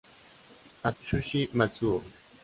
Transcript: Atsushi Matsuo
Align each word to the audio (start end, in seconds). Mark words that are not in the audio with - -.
Atsushi 0.87 1.41
Matsuo 1.53 2.01